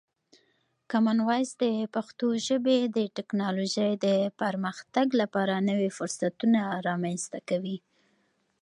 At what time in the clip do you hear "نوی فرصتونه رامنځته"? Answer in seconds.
5.69-7.39